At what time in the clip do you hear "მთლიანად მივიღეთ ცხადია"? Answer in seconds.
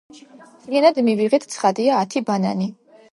0.53-1.99